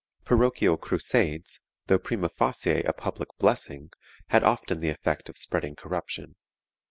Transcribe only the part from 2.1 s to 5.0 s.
facie a public blessing, had often the